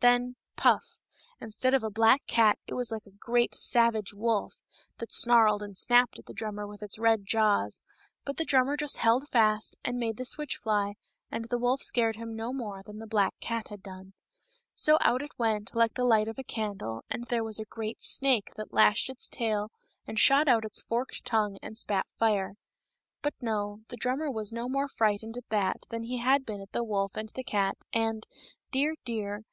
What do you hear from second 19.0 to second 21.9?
its tail and shot out its forked tongue and